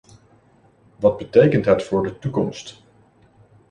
[0.95, 2.81] Wat betekent het voor de toekomst?